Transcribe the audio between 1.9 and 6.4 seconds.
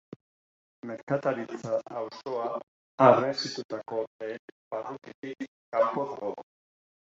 auzoa harresitutako lehen barrutitik kanpo dago.